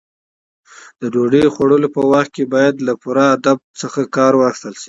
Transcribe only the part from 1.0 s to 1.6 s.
د ډوډۍ